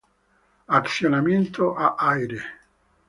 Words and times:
Accionamiento 0.77 1.75
a 1.77 1.93
aire. 1.99 2.41